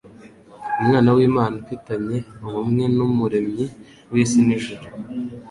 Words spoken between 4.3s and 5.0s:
n'ijuru.